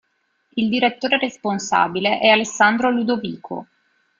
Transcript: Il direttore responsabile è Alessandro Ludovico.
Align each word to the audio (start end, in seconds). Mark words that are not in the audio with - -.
Il 0.55 0.67
direttore 0.69 1.19
responsabile 1.19 2.17
è 2.19 2.29
Alessandro 2.29 2.89
Ludovico. 2.89 3.67